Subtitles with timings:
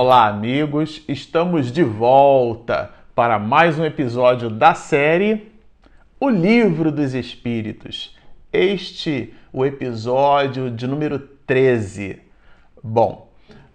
[0.00, 1.02] Olá, amigos!
[1.08, 5.50] Estamos de volta para mais um episódio da série
[6.20, 8.16] O Livro dos Espíritos.
[8.52, 12.20] Este o episódio de número 13.
[12.80, 13.28] Bom,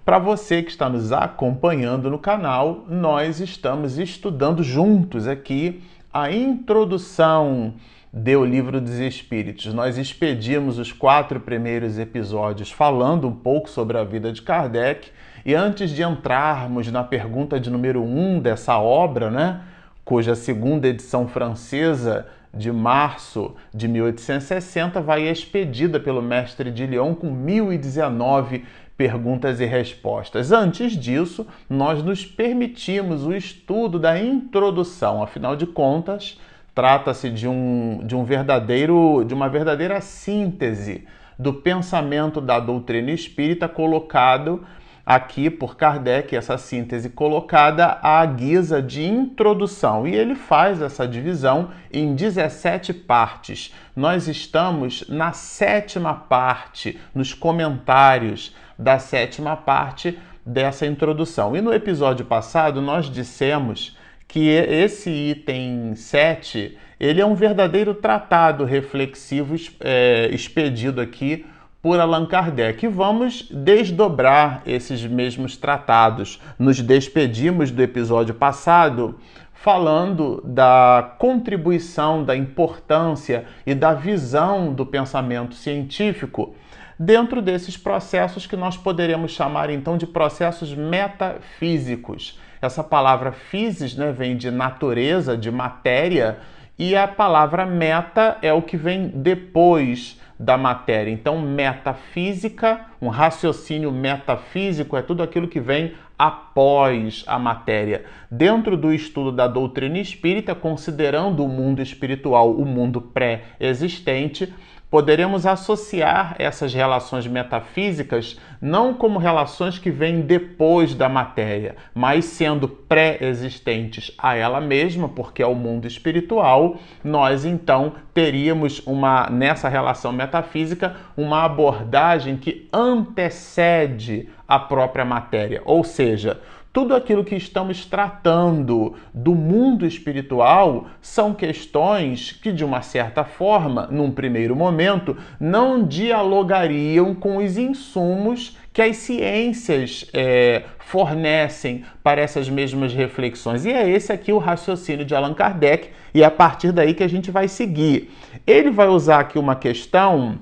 [0.06, 5.84] para você que está nos acompanhando no canal, nós estamos estudando juntos aqui
[6.14, 7.74] a introdução
[8.14, 9.74] do Livro dos Espíritos.
[9.74, 15.12] Nós expedimos os quatro primeiros episódios falando um pouco sobre a vida de Kardec
[15.46, 19.62] e antes de entrarmos na pergunta de número um dessa obra, né,
[20.06, 27.32] cuja segunda edição francesa de março de 1860 vai expedida pelo mestre de Lyon com
[27.32, 28.64] 1019
[28.96, 30.52] perguntas e respostas.
[30.52, 36.40] Antes disso, nós nos permitimos o estudo da introdução, afinal de contas,
[36.76, 41.06] trata-se de um, de um verdadeiro, de uma verdadeira síntese
[41.38, 44.64] do pensamento da doutrina espírita colocado
[45.06, 50.08] aqui por Kardec, essa síntese colocada à guisa de introdução.
[50.08, 53.74] E ele faz essa divisão em 17 partes.
[53.96, 61.56] Nós estamos na sétima parte, nos comentários da sétima parte dessa introdução.
[61.56, 68.64] E no episódio passado nós dissemos que esse item 7 ele é um verdadeiro tratado
[68.64, 71.46] reflexivo é, expedido aqui
[71.84, 72.88] por Allan Kardec.
[72.88, 76.42] Vamos desdobrar esses mesmos tratados.
[76.58, 79.20] Nos despedimos do episódio passado
[79.52, 86.56] falando da contribuição, da importância e da visão do pensamento científico
[86.98, 92.40] dentro desses processos que nós poderíamos chamar então de processos metafísicos.
[92.62, 96.38] Essa palavra physis né, vem de natureza, de matéria,
[96.80, 101.10] e a palavra meta é o que vem depois da matéria.
[101.10, 108.06] Então, metafísica, um raciocínio metafísico é tudo aquilo que vem após a matéria.
[108.30, 114.54] Dentro do estudo da doutrina espírita, considerando o mundo espiritual o mundo pré-existente,
[114.94, 122.68] poderemos associar essas relações metafísicas não como relações que vêm depois da matéria, mas sendo
[122.68, 130.12] pré-existentes a ela mesma, porque é o mundo espiritual, nós então teríamos uma nessa relação
[130.12, 136.40] metafísica uma abordagem que antecede a própria matéria, ou seja,
[136.74, 143.88] tudo aquilo que estamos tratando do mundo espiritual são questões que, de uma certa forma,
[143.92, 152.50] num primeiro momento, não dialogariam com os insumos que as ciências é, fornecem para essas
[152.50, 153.66] mesmas reflexões.
[153.66, 157.04] E é esse aqui o raciocínio de Allan Kardec, e é a partir daí que
[157.04, 158.12] a gente vai seguir.
[158.48, 160.40] Ele vai usar aqui uma questão.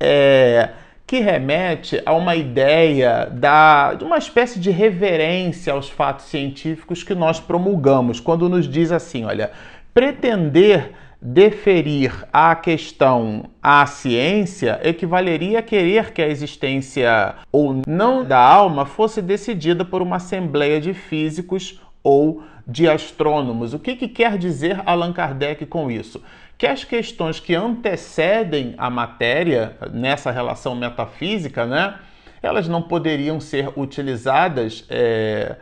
[0.00, 0.70] É,
[1.08, 7.14] que remete a uma ideia da, de uma espécie de reverência aos fatos científicos que
[7.14, 9.50] nós promulgamos, quando nos diz assim: olha,
[9.94, 18.38] pretender deferir a questão à ciência equivaleria a querer que a existência ou não da
[18.38, 23.72] alma fosse decidida por uma assembleia de físicos ou de astrônomos.
[23.72, 26.22] O que, que quer dizer Allan Kardec com isso?
[26.58, 31.96] Que as questões que antecedem a matéria nessa relação metafísica, né,
[32.42, 35.54] elas não poderiam ser utilizadas é,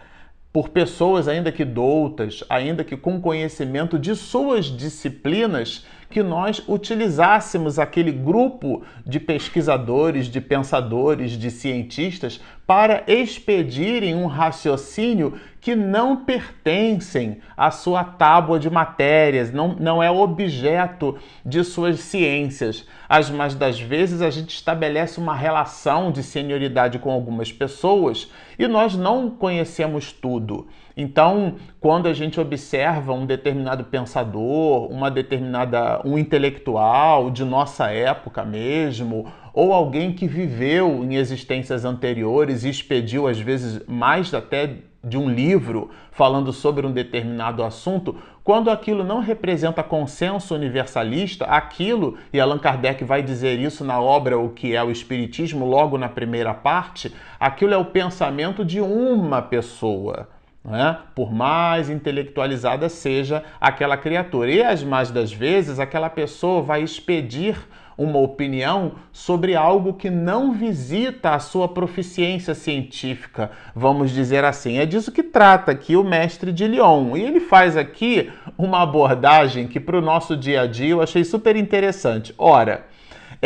[0.50, 7.78] por pessoas ainda que doutas, ainda que com conhecimento de suas disciplinas, que nós utilizássemos
[7.78, 17.38] aquele grupo de pesquisadores, de pensadores, de cientistas para expedirem um raciocínio que não pertencem
[17.56, 22.86] à sua tábua de matérias, não, não é objeto de suas ciências.
[23.08, 28.66] As mais das vezes a gente estabelece uma relação de senioridade com algumas pessoas e
[28.66, 30.68] nós não conhecemos tudo.
[30.97, 38.43] Então, quando a gente observa um determinado pensador, uma determinada um intelectual de nossa época
[38.47, 45.19] mesmo, ou alguém que viveu em existências anteriores e expediu às vezes mais até de
[45.19, 52.41] um livro falando sobre um determinado assunto, quando aquilo não representa consenso universalista, aquilo, e
[52.41, 56.54] Allan Kardec vai dizer isso na obra O que é o Espiritismo, logo na primeira
[56.54, 60.28] parte, aquilo é o pensamento de uma pessoa.
[60.68, 60.97] É?
[61.15, 64.51] Por mais intelectualizada seja aquela criatura.
[64.51, 67.57] E as mais das vezes, aquela pessoa vai expedir
[67.97, 74.78] uma opinião sobre algo que não visita a sua proficiência científica, vamos dizer assim.
[74.78, 77.16] É disso que trata aqui o mestre de Lyon.
[77.16, 81.24] E ele faz aqui uma abordagem que, para o nosso dia a dia, eu achei
[81.24, 82.34] super interessante.
[82.36, 82.84] Ora,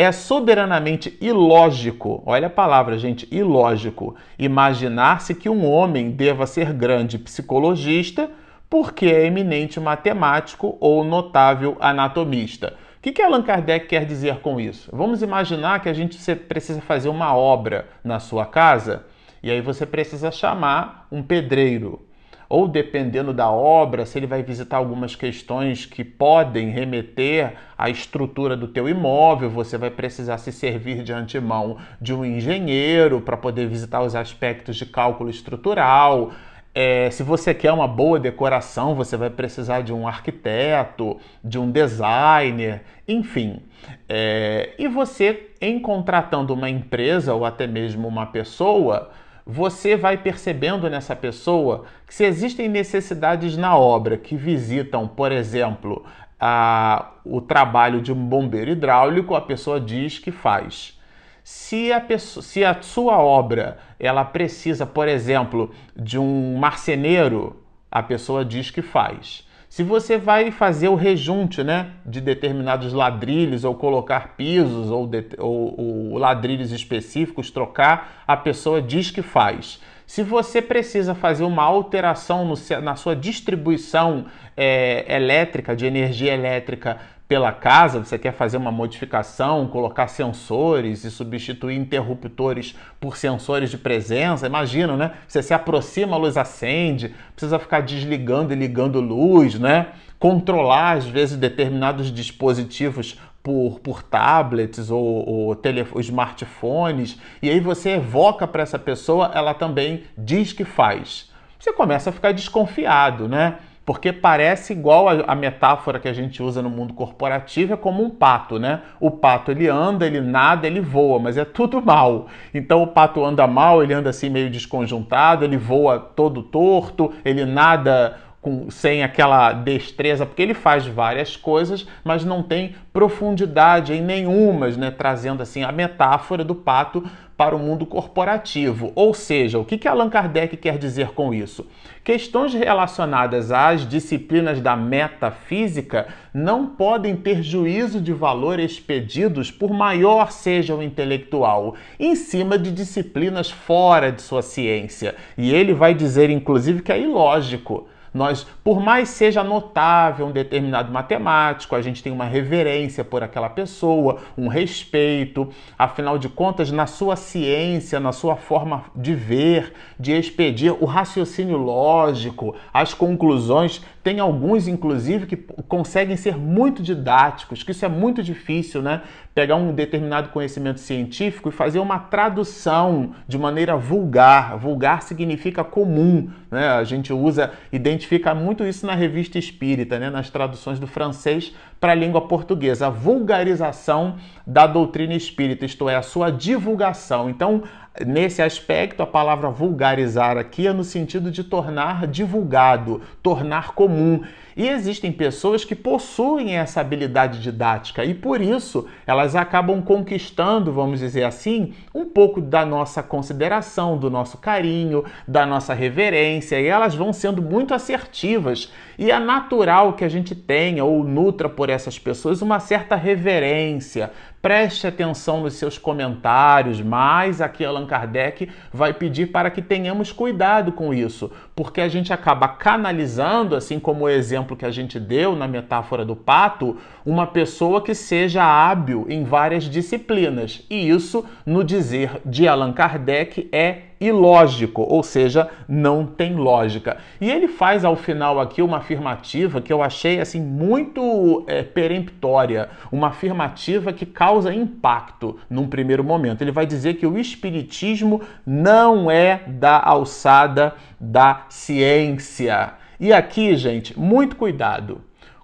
[0.01, 7.19] É soberanamente ilógico, olha a palavra, gente, ilógico, imaginar-se que um homem deva ser grande
[7.19, 8.27] psicologista
[8.67, 12.73] porque é eminente matemático ou notável anatomista.
[12.97, 14.89] O que, que Allan Kardec quer dizer com isso?
[14.91, 19.05] Vamos imaginar que a gente precisa fazer uma obra na sua casa
[19.43, 22.07] e aí você precisa chamar um pedreiro
[22.51, 28.57] ou dependendo da obra, se ele vai visitar algumas questões que podem remeter à estrutura
[28.57, 33.69] do teu imóvel, você vai precisar se servir de antemão de um engenheiro para poder
[33.69, 36.33] visitar os aspectos de cálculo estrutural.
[36.75, 41.71] É, se você quer uma boa decoração, você vai precisar de um arquiteto, de um
[41.71, 43.61] designer, enfim.
[44.09, 49.09] É, e você, em contratando uma empresa ou até mesmo uma pessoa,
[49.45, 56.05] você vai percebendo nessa pessoa que se existem necessidades na obra que visitam, por exemplo,
[56.39, 60.99] a, o trabalho de um bombeiro hidráulico, a pessoa diz que faz.
[61.43, 67.61] Se a, pessoa, se a sua obra ela precisa, por exemplo, de um marceneiro,
[67.91, 69.47] a pessoa diz que faz.
[69.71, 75.23] Se você vai fazer o rejunte né, de determinados ladrilhos, ou colocar pisos, ou, de,
[75.37, 79.79] ou, ou ladrilhos específicos, trocar, a pessoa diz que faz.
[80.05, 84.25] Se você precisa fazer uma alteração no, na sua distribuição
[84.57, 86.97] é, elétrica, de energia elétrica
[87.31, 93.77] pela casa, você quer fazer uma modificação, colocar sensores e substituir interruptores por sensores de
[93.77, 95.13] presença, imagina, né?
[95.25, 99.93] Você se aproxima, a luz acende, precisa ficar desligando e ligando luz, né?
[100.19, 108.45] Controlar, às vezes, determinados dispositivos por, por tablets ou, ou smartphones, e aí você evoca
[108.45, 111.31] para essa pessoa, ela também diz que faz.
[111.57, 113.55] Você começa a ficar desconfiado, né?
[113.85, 118.09] Porque parece igual a, metáfora que a gente usa no mundo corporativo, é como um
[118.09, 118.81] pato, né?
[118.99, 122.27] O pato ele anda, ele nada, ele voa, mas é tudo mal.
[122.53, 127.43] Então o pato anda mal, ele anda assim meio desconjuntado, ele voa todo torto, ele
[127.43, 134.01] nada com, sem aquela destreza, porque ele faz várias coisas, mas não tem profundidade em
[134.01, 134.91] nenhumas, né?
[134.91, 137.03] Trazendo assim a metáfora do pato
[137.41, 138.91] para o mundo corporativo.
[138.93, 141.65] Ou seja, o que, que Allan Kardec quer dizer com isso?
[142.03, 150.31] Questões relacionadas às disciplinas da metafísica não podem ter juízo de valor expedidos, por maior
[150.31, 155.15] seja o intelectual, em cima de disciplinas fora de sua ciência.
[155.35, 157.87] E ele vai dizer, inclusive, que é ilógico.
[158.13, 163.49] Nós, por mais seja notável um determinado matemático, a gente tem uma reverência por aquela
[163.49, 165.49] pessoa, um respeito,
[165.79, 171.57] afinal de contas, na sua ciência, na sua forma de ver, de expedir o raciocínio
[171.57, 178.23] lógico, as conclusões, tem alguns, inclusive, que conseguem ser muito didáticos, que isso é muito
[178.23, 179.01] difícil, né?
[179.33, 184.57] Pegar um determinado conhecimento científico e fazer uma tradução de maneira vulgar.
[184.57, 186.69] Vulgar significa comum, né?
[186.69, 190.09] A gente usa, identifica muito isso na revista espírita, né?
[190.09, 192.87] Nas traduções do francês para a língua portuguesa.
[192.87, 197.29] A vulgarização da doutrina espírita, isto é, a sua divulgação.
[197.29, 197.63] Então,
[197.99, 204.23] Nesse aspecto, a palavra vulgarizar aqui é no sentido de tornar divulgado, tornar comum.
[204.55, 210.99] E existem pessoas que possuem essa habilidade didática e por isso elas acabam conquistando, vamos
[211.01, 216.95] dizer assim, um pouco da nossa consideração, do nosso carinho, da nossa reverência e elas
[216.95, 218.71] vão sendo muito assertivas.
[219.01, 224.11] E é natural que a gente tenha ou nutra por essas pessoas uma certa reverência,
[224.41, 230.71] Preste atenção nos seus comentários, mas aqui Allan Kardec vai pedir para que tenhamos cuidado
[230.71, 235.35] com isso, porque a gente acaba canalizando, assim como o exemplo que a gente deu
[235.35, 240.65] na metáfora do pato, uma pessoa que seja hábil em várias disciplinas.
[240.71, 246.97] E isso, no dizer de Allan Kardec, é ilógico, ou seja, não tem lógica.
[247.21, 252.69] E ele faz ao final aqui uma afirmativa que eu achei assim muito é, peremptória,
[252.91, 256.41] uma afirmativa que causa impacto num primeiro momento.
[256.41, 262.73] Ele vai dizer que o espiritismo não é da alçada da ciência.
[262.99, 265.01] E aqui, gente, muito cuidado.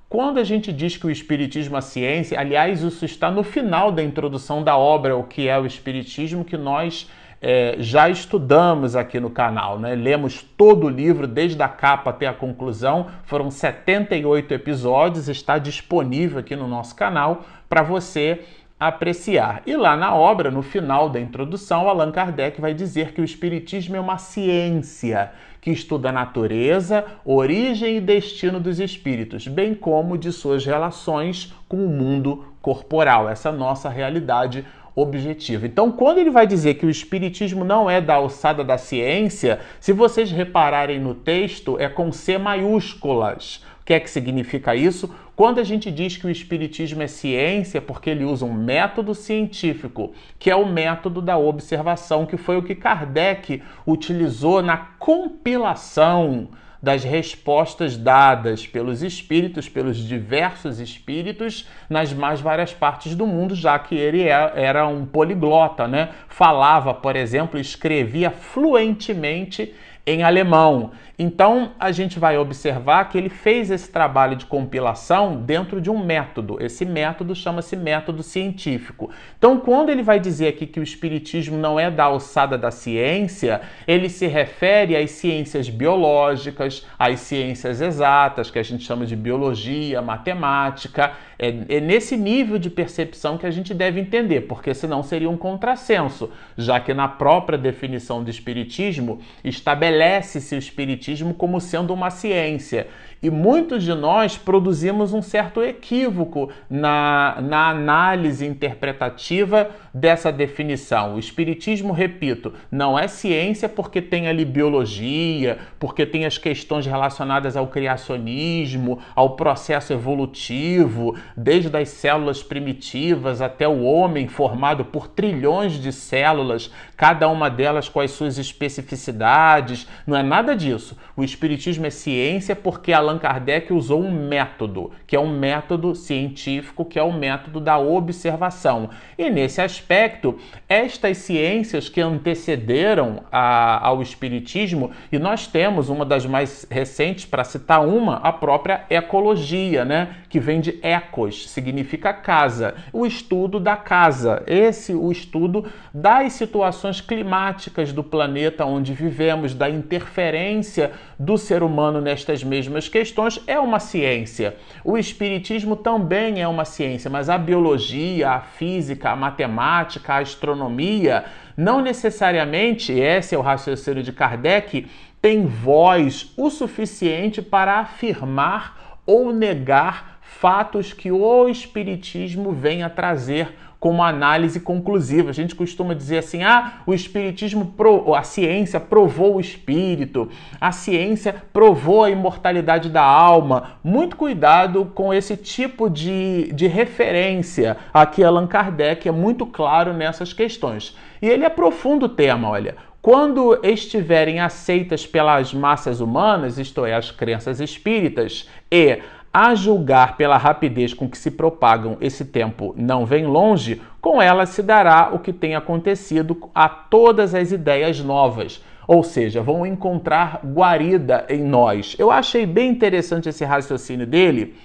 [0.09, 4.01] Quando a gente diz que o Espiritismo é ciência, aliás, isso está no final da
[4.01, 7.09] introdução da obra, o que é o Espiritismo, que nós
[7.41, 9.95] é, já estudamos aqui no canal, né?
[9.95, 13.07] Lemos todo o livro, desde a capa até a conclusão.
[13.23, 18.41] Foram 78 episódios, está disponível aqui no nosso canal para você
[18.79, 19.63] apreciar.
[19.65, 23.95] E lá na obra, no final da introdução, Allan Kardec vai dizer que o Espiritismo
[23.95, 30.31] é uma ciência que estuda a natureza, origem e destino dos espíritos, bem como de
[30.31, 34.65] suas relações com o mundo corporal, essa nossa realidade
[34.97, 35.67] objetiva.
[35.67, 39.93] Então, quando ele vai dizer que o espiritismo não é da alçada da ciência, se
[39.93, 43.63] vocês repararem no texto, é com C maiúsculas.
[43.79, 45.13] O que é que significa isso?
[45.35, 50.13] Quando a gente diz que o espiritismo é ciência, porque ele usa um método científico,
[50.39, 56.47] que é o método da observação, que foi o que Kardec utilizou na compilação
[56.81, 63.77] das respostas dadas pelos espíritos, pelos diversos espíritos, nas mais várias partes do mundo, já
[63.79, 66.09] que ele é, era um poliglota, né?
[66.27, 69.73] Falava, por exemplo, escrevia fluentemente
[70.05, 70.91] em alemão.
[71.19, 75.97] Então a gente vai observar que ele fez esse trabalho de compilação dentro de um
[75.97, 76.57] método.
[76.61, 79.09] Esse método chama-se método científico.
[79.35, 83.61] Então, quando ele vai dizer aqui que o espiritismo não é da alçada da ciência,
[83.87, 90.03] ele se refere às ciências biológicas, às ciências exatas, que a gente chama de biologia,
[90.03, 91.13] matemática.
[91.39, 95.37] É, é nesse nível de percepção que a gente deve entender, porque senão seria um
[95.37, 102.09] contrassenso, já que na própria definição do espiritismo estabelece-se o espiritismo Espiritismo como sendo uma
[102.09, 102.87] ciência.
[103.21, 111.15] E muitos de nós produzimos um certo equívoco na, na análise interpretativa dessa definição.
[111.15, 117.57] O Espiritismo, repito, não é ciência porque tem ali biologia, porque tem as questões relacionadas
[117.57, 125.73] ao criacionismo, ao processo evolutivo, desde as células primitivas até o homem formado por trilhões
[125.73, 129.87] de células, cada uma delas com as suas especificidades.
[130.05, 130.97] Não é nada disso.
[131.15, 135.95] O Espiritismo é ciência porque a Allan Kardec usou um método, que é um método
[135.95, 138.89] científico, que é o método da observação.
[139.17, 140.37] E nesse aspecto,
[140.67, 147.43] estas ciências que antecederam a, ao Espiritismo, e nós temos uma das mais recentes, para
[147.43, 150.15] citar uma, a própria ecologia, né?
[150.29, 156.99] que vem de ecos, significa casa, o estudo da casa, esse o estudo das situações
[156.99, 163.79] climáticas do planeta onde vivemos, da interferência do ser humano nestas mesmas questões é uma
[163.79, 164.55] ciência.
[164.83, 171.25] O espiritismo também é uma ciência, mas a biologia, a física, a matemática, a astronomia,
[171.55, 174.87] não necessariamente, esse é o raciocínio de Kardec,
[175.21, 183.55] tem voz o suficiente para afirmar ou negar fatos que o espiritismo vem a trazer
[183.79, 185.29] como análise conclusiva.
[185.29, 187.73] A gente costuma dizer assim: ah, o espiritismo,
[188.15, 190.29] a ciência provou o espírito,
[190.59, 193.71] a ciência provou a imortalidade da alma.
[193.83, 197.77] Muito cuidado com esse tipo de, de referência.
[197.93, 200.95] Aqui Allan Kardec é muito claro nessas questões.
[201.21, 202.75] E ele aprofunda o tema, olha.
[203.07, 208.99] Quando estiverem aceitas pelas massas humanas, isto é, as crenças espíritas, e
[209.33, 214.45] a julgar pela rapidez com que se propagam esse tempo não vem longe, com ela
[214.45, 218.63] se dará o que tem acontecido a todas as ideias novas.
[218.87, 221.95] Ou seja, vão encontrar guarida em nós.
[221.99, 224.55] Eu achei bem interessante esse raciocínio dele,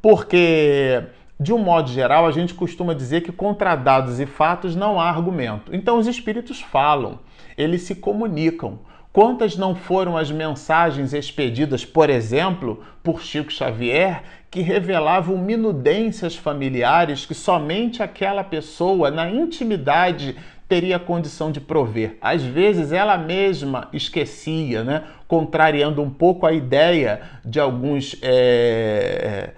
[0.00, 1.02] porque,
[1.38, 5.08] de um modo geral, a gente costuma dizer que contra dados e fatos não há
[5.08, 5.74] argumento.
[5.74, 7.18] Então, os espíritos falam,
[7.58, 8.78] eles se comunicam.
[9.12, 17.26] Quantas não foram as mensagens expedidas, por exemplo, por Chico Xavier, que revelavam minudências familiares
[17.26, 20.36] que somente aquela pessoa, na intimidade,
[20.68, 22.18] teria condição de prover.
[22.20, 25.02] Às vezes ela mesma esquecia, né?
[25.26, 28.16] contrariando um pouco a ideia de alguns.
[28.22, 29.50] É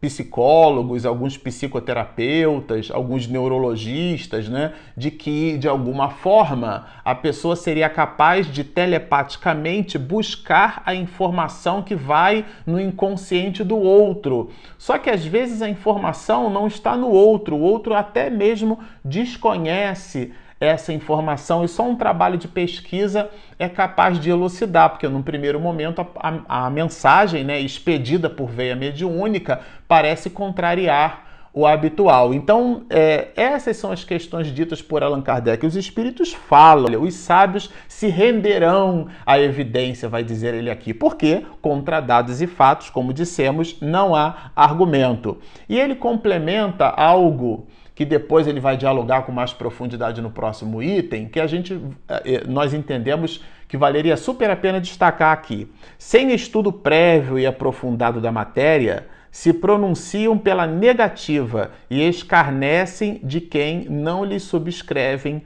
[0.00, 8.46] psicólogos, alguns psicoterapeutas, alguns neurologistas, né, de que de alguma forma a pessoa seria capaz
[8.46, 14.50] de telepaticamente buscar a informação que vai no inconsciente do outro.
[14.76, 20.32] Só que às vezes a informação não está no outro, o outro até mesmo desconhece
[20.60, 25.60] essa informação e só um trabalho de pesquisa é capaz de elucidar, porque num primeiro
[25.60, 26.06] momento a,
[26.48, 32.32] a, a mensagem né, expedida por veia mediúnica parece contrariar o habitual.
[32.32, 35.66] Então, é, essas são as questões ditas por Allan Kardec.
[35.66, 42.00] Os espíritos falam, os sábios se renderão à evidência, vai dizer ele aqui, porque contra
[42.00, 45.38] dados e fatos, como dissemos, não há argumento.
[45.68, 47.66] E ele complementa algo
[47.98, 52.22] que depois ele vai dialogar com mais profundidade no próximo item, que a gente eh,
[52.24, 55.68] eh, nós entendemos que valeria super a pena destacar aqui.
[55.98, 63.88] Sem estudo prévio e aprofundado da matéria, se pronunciam pela negativa e escarnecem de quem
[63.88, 65.42] não lhes subscrevem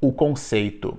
[0.00, 0.96] o conceito.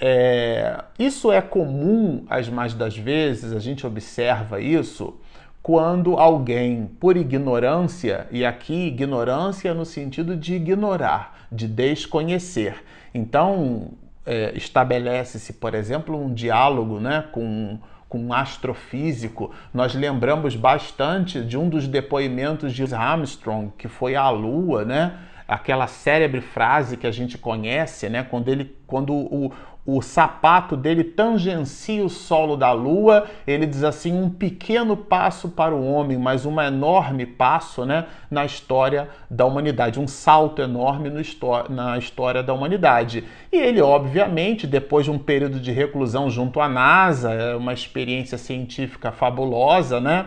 [0.00, 5.14] É, isso é comum as mais das vezes, a gente observa isso
[5.62, 12.82] quando alguém, por ignorância, e aqui ignorância no sentido de ignorar, de desconhecer.
[13.14, 13.90] Então,
[14.24, 19.50] é, estabelece-se, por exemplo, um diálogo né, com, com um astrofísico.
[19.72, 25.18] Nós lembramos bastante de um dos depoimentos de Armstrong, que foi à Lua, né?
[25.50, 28.22] aquela célebre frase que a gente conhece, né?
[28.22, 29.52] quando, ele, quando o,
[29.84, 35.74] o sapato dele tangencia o solo da lua, ele diz assim: um pequeno passo para
[35.74, 41.20] o homem, mas um enorme passo né, na história da humanidade, um salto enorme no,
[41.68, 43.24] na história da humanidade.
[43.50, 48.36] E ele, obviamente, depois de um período de reclusão junto à NASA, é uma experiência
[48.36, 50.26] científica fabulosa, né?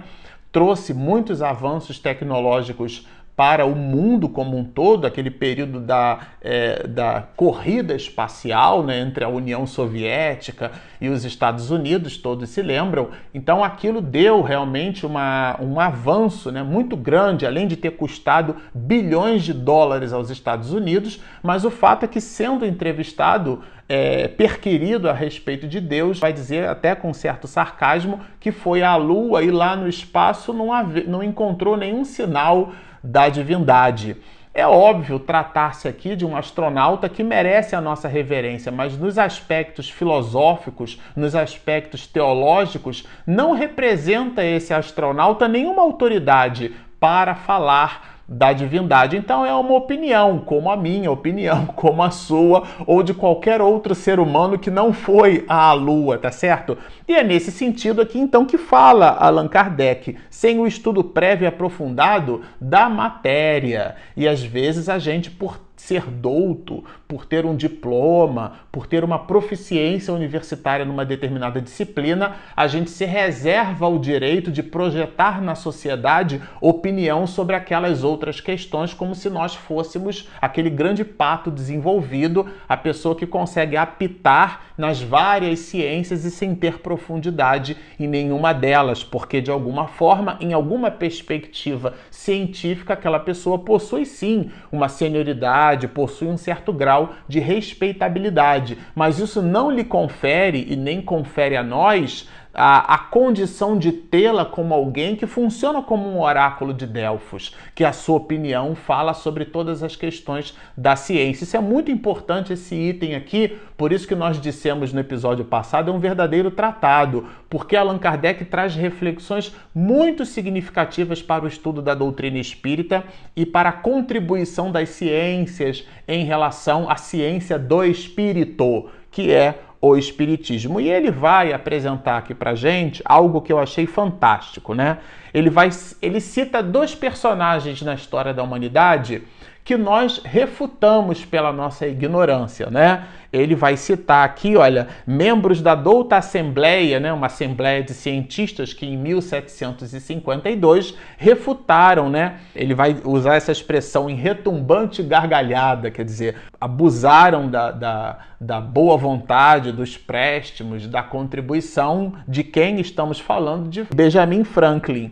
[0.51, 7.23] Trouxe muitos avanços tecnológicos para o mundo como um todo, aquele período da, é, da
[7.35, 10.71] corrida espacial né, entre a União Soviética
[11.01, 13.09] e os Estados Unidos, todos se lembram.
[13.33, 19.43] Então aquilo deu realmente uma, um avanço né, muito grande, além de ter custado bilhões
[19.43, 25.13] de dólares aos Estados Unidos, mas o fato é que, sendo entrevistado, é, perquirido a
[25.13, 29.75] respeito de Deus, vai dizer até com certo sarcasmo que foi à Lua e lá
[29.75, 30.67] no espaço não,
[31.07, 32.71] não encontrou nenhum sinal
[33.03, 34.17] da divindade.
[34.55, 39.89] É óbvio tratar-se aqui de um astronauta que merece a nossa reverência, mas nos aspectos
[39.89, 49.17] filosóficos, nos aspectos teológicos, não representa esse astronauta nenhuma autoridade para falar da divindade.
[49.17, 53.93] Então é uma opinião, como a minha opinião, como a sua ou de qualquer outro
[53.93, 56.77] ser humano que não foi à Lua, tá certo?
[57.07, 61.47] E é nesse sentido aqui então que fala Allan Kardec, sem o estudo prévio e
[61.47, 63.95] aprofundado da matéria.
[64.15, 69.19] E às vezes a gente por ser douto, por ter um diploma, por ter uma
[69.19, 76.41] proficiência universitária numa determinada disciplina, a gente se reserva o direito de projetar na sociedade
[76.59, 83.15] opinião sobre aquelas outras questões, como se nós fôssemos aquele grande pato desenvolvido, a pessoa
[83.15, 89.51] que consegue apitar nas várias ciências e sem ter profundidade em nenhuma delas, porque de
[89.51, 96.73] alguma forma, em alguma perspectiva científica, aquela pessoa possui sim uma senioridade, possui um certo
[96.73, 102.97] grau de respeitabilidade, mas isso não lhe confere e nem confere a nós a, a
[102.99, 108.17] condição de tê-la como alguém que funciona como um oráculo de Delfos, que a sua
[108.17, 111.43] opinião fala sobre todas as questões da ciência.
[111.43, 115.89] Isso é muito importante esse item aqui, por isso que nós dissemos no episódio passado,
[115.89, 121.95] é um verdadeiro tratado, porque Allan Kardec traz reflexões muito significativas para o estudo da
[121.95, 123.03] doutrina espírita
[123.35, 129.97] e para a contribuição das ciências em relação à ciência do espírito, que é o
[129.97, 130.79] Espiritismo.
[130.79, 134.99] E ele vai apresentar aqui para gente algo que eu achei fantástico, né?
[135.33, 135.69] Ele, vai,
[136.01, 139.23] ele cita dois personagens na história da humanidade
[139.63, 143.05] que nós refutamos pela nossa ignorância, né?
[143.31, 148.85] Ele vai citar aqui, olha, membros da Douta Assembleia, né, uma assembleia de cientistas que
[148.85, 152.35] em 1752 refutaram, né?
[152.55, 158.97] Ele vai usar essa expressão em retumbante gargalhada, quer dizer, abusaram da, da, da boa
[158.97, 165.11] vontade, dos préstimos, da contribuição de quem estamos falando de Benjamin Franklin.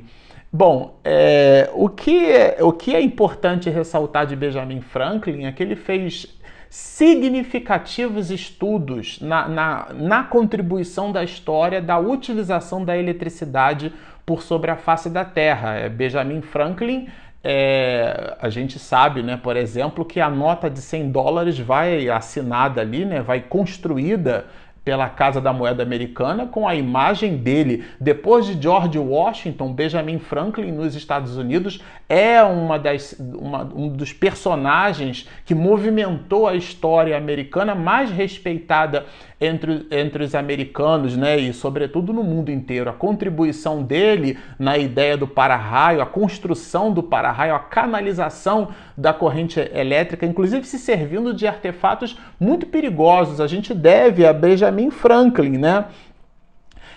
[0.54, 5.78] Bom, é, o, que, o que é importante ressaltar de Benjamin Franklin é que ele
[5.78, 6.28] fez
[6.70, 13.94] significativos estudos na, na, na contribuição da história da utilização da eletricidade
[14.26, 15.76] por sobre a face da Terra.
[15.76, 17.08] É, Benjamin Franklin
[17.44, 22.82] é, a gente sabe, né, por exemplo, que a nota de 100 dólares vai assinada
[22.82, 24.46] ali, né, vai construída
[24.84, 27.86] pela Casa da Moeda Americana com a imagem dele.
[28.00, 34.12] Depois de George Washington, Benjamin Franklin nos Estados Unidos é uma das, uma, um dos
[34.12, 39.06] personagens que movimentou a história americana mais respeitada
[39.40, 42.90] entre, entre os americanos, né, e sobretudo no mundo inteiro.
[42.90, 49.60] A contribuição dele na ideia do para-raio, a construção do para-raio, a canalização da corrente
[49.74, 53.42] elétrica, inclusive se servindo de artefatos muito perigosos.
[53.42, 55.86] A gente deve a Benjamin Franklin, né?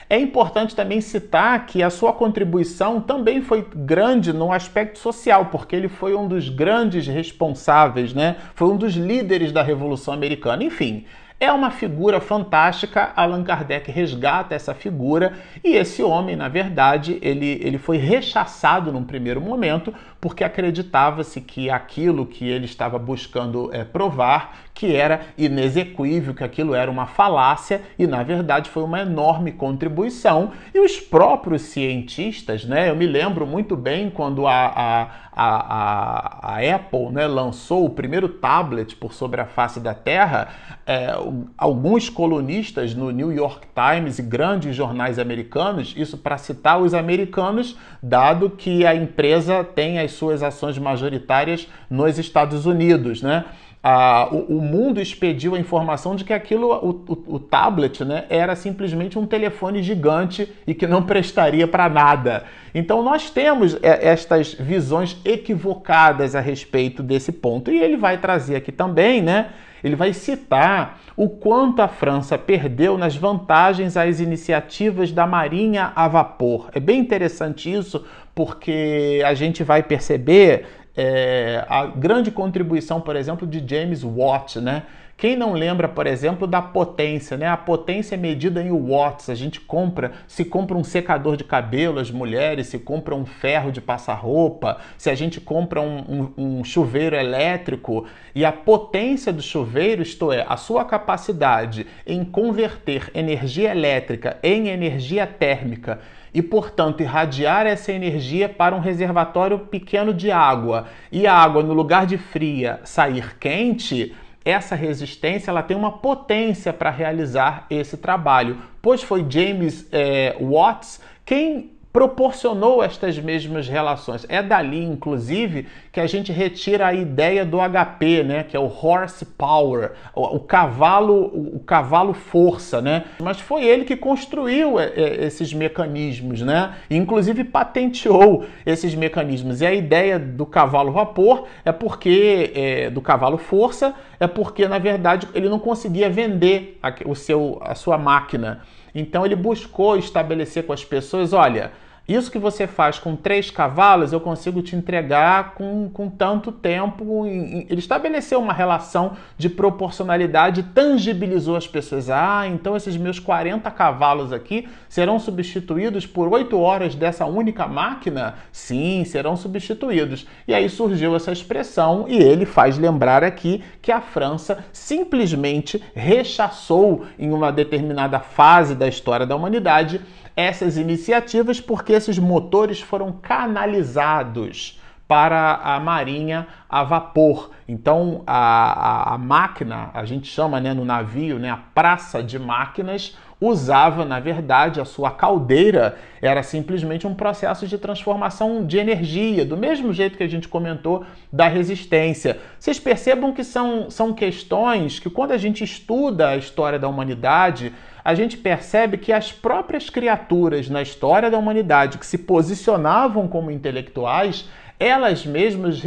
[0.09, 5.75] É importante também citar que a sua contribuição também foi grande no aspecto social, porque
[5.75, 8.37] ele foi um dos grandes responsáveis, né?
[8.55, 10.63] Foi um dos líderes da Revolução Americana.
[10.63, 11.05] Enfim,
[11.45, 17.61] É uma figura fantástica, Allan Kardec resgata essa figura e esse homem, na verdade, ele,
[17.63, 19.93] ele foi rechaçado num primeiro momento
[20.25, 26.75] porque acreditava-se que aquilo que ele estava buscando é, provar, que era inexequível, que aquilo
[26.75, 30.53] era uma falácia e, na verdade, foi uma enorme contribuição.
[30.73, 36.75] E os próprios cientistas, né, eu me lembro muito bem quando a, a, a, a
[36.75, 40.49] Apple né, lançou o primeiro tablet por sobre a face da Terra,
[40.87, 41.09] é,
[41.57, 47.77] alguns colunistas no New York Times e grandes jornais americanos, isso para citar os americanos,
[48.03, 53.45] dado que a empresa tem as suas ações majoritárias nos Estados Unidos, né?
[53.87, 58.25] Ah, o, o, mundo expediu a informação de que aquilo, o, o, o, tablet, né,
[58.31, 62.45] era simplesmente um telefone gigante e que não prestaria para nada.
[62.75, 67.71] Então nós temos é, estas visões equivocadas a respeito desse ponto.
[67.71, 69.51] E ele vai trazer aqui também, né?
[69.85, 76.09] Ele vai citar o quanto a França perdeu nas vantagens às iniciativas da Marinha a
[76.09, 76.71] vapor.
[76.73, 78.03] É bem interessante isso,
[78.35, 84.85] porque a gente vai perceber é, a grande contribuição, por exemplo, de James Watt, né?
[85.17, 87.47] Quem não lembra, por exemplo, da potência, né?
[87.47, 89.31] A potência é medida em watts.
[89.31, 93.71] A gente compra, se compra um secador de cabelo, as mulheres, se compra um ferro
[93.71, 99.33] de passar roupa, se a gente compra um, um, um chuveiro elétrico e a potência
[99.33, 106.01] do chuveiro, isto é, a sua capacidade em converter energia elétrica em energia térmica
[106.35, 111.73] e, portanto, irradiar essa energia para um reservatório pequeno de água e a água, no
[111.73, 114.13] lugar de fria, sair quente,
[114.45, 121.01] essa resistência ela tem uma potência para realizar esse trabalho, pois foi James é, Watts
[121.25, 124.27] quem proporcionou estas mesmas relações.
[124.29, 128.65] É dali, inclusive, que a gente retira a ideia do HP, né, que é o
[128.65, 133.05] horsepower, o, o cavalo, o, o, cavalo força, né?
[133.23, 136.75] Mas foi ele que construiu é, é, esses mecanismos, né?
[136.91, 139.61] Inclusive patenteou esses mecanismos.
[139.61, 144.81] E a ideia do cavalo vapor é porque é, do cavalo força é porque na
[144.81, 148.63] verdade ele não conseguia vender a, o seu a sua máquina.
[148.93, 151.73] Então ele buscou estabelecer com as pessoas, olha,
[152.07, 157.25] isso que você faz com três cavalos, eu consigo te entregar com, com tanto tempo.
[157.27, 162.11] Ele estabeleceu uma relação de proporcionalidade, tangibilizou as pessoas.
[162.11, 168.35] Ah, então esses meus 40 cavalos aqui serão substituídos por 8 horas dessa única máquina?
[168.53, 170.27] Sim, serão substituídos.
[170.47, 177.07] E aí surgiu essa expressão, e ele faz lembrar aqui que a França simplesmente rechaçou
[177.19, 180.03] em uma determinada fase da história da humanidade
[180.37, 187.51] essas iniciativas porque esses motores foram canalizados para a marinha a vapor.
[187.69, 192.39] Então a, a, a, máquina, a gente chama né, no navio, né, a praça de
[192.39, 199.45] máquinas, usava, na verdade, a sua caldeira era simplesmente um processo de transformação de energia,
[199.45, 202.39] do mesmo jeito que a gente comentou da resistência.
[202.59, 207.73] Vocês percebam que são, são questões que, quando a gente estuda a história da humanidade,
[208.05, 213.51] a gente percebe que as próprias criaturas na história da humanidade que se posicionavam como
[213.51, 214.47] intelectuais,
[214.79, 215.81] elas mesmas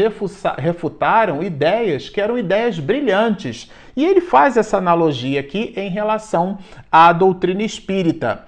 [0.57, 3.71] refutaram ideias que eram ideias brilhantes.
[3.95, 6.57] E ele faz essa analogia aqui em relação
[6.91, 8.45] à doutrina espírita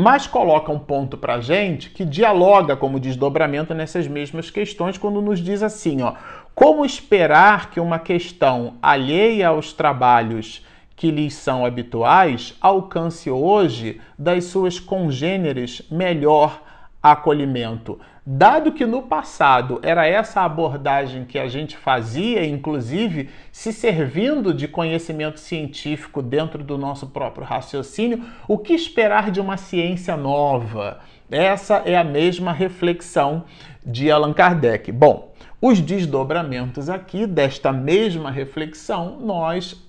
[0.00, 5.40] mas coloca um ponto para gente que dialoga como desdobramento nessas mesmas questões quando nos
[5.40, 6.14] diz assim, ó,
[6.54, 10.64] como esperar que uma questão alheia aos trabalhos
[10.98, 16.60] que lhes são habituais alcance hoje das suas congêneres melhor
[17.00, 18.00] acolhimento.
[18.26, 24.66] Dado que no passado era essa abordagem que a gente fazia, inclusive se servindo de
[24.66, 30.98] conhecimento científico dentro do nosso próprio raciocínio, o que esperar de uma ciência nova?
[31.30, 33.44] Essa é a mesma reflexão
[33.86, 34.90] de Allan Kardec.
[34.90, 35.32] Bom,
[35.62, 39.87] os desdobramentos aqui desta mesma reflexão nós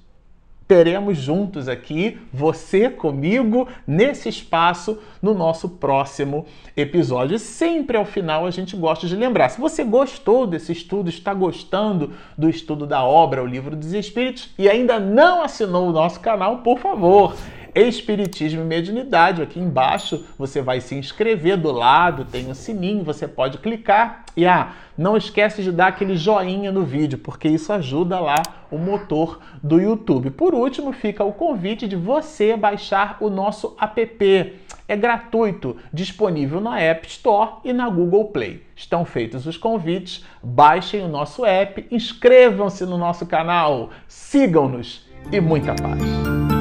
[0.69, 6.45] teremos juntos aqui, você comigo, nesse espaço, no nosso próximo
[6.77, 7.39] episódio.
[7.39, 9.49] Sempre ao final a gente gosta de lembrar.
[9.49, 14.51] Se você gostou desse estudo, está gostando do estudo da obra, o Livro dos Espíritos,
[14.59, 17.33] e ainda não assinou o nosso canal, por favor.
[17.73, 19.41] Espiritismo e Mediunidade.
[19.41, 24.45] Aqui embaixo você vai se inscrever, do lado tem um sininho, você pode clicar e
[24.45, 29.39] ah, não esquece de dar aquele joinha no vídeo, porque isso ajuda lá o motor
[29.61, 30.29] do YouTube.
[30.31, 34.53] Por último, fica o convite de você baixar o nosso app.
[34.87, 38.63] É gratuito, disponível na App Store e na Google Play.
[38.75, 45.75] Estão feitos os convites, baixem o nosso app, inscrevam-se no nosso canal, sigam-nos e muita
[45.75, 46.58] paz.